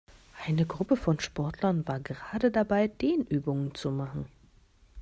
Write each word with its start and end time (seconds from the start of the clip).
Eine 0.47 0.65
Gruppe 0.65 0.95
von 0.97 1.19
Sportlern 1.19 1.87
war 1.87 1.99
gerade 1.99 2.49
dabei, 2.49 2.87
Dehnübungen 2.87 3.75
zu 3.75 3.91
machen. 3.91 4.25